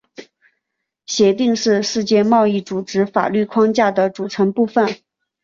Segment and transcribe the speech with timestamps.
[1.05, 4.97] 协定是世界贸易组织法律框架的组成部分。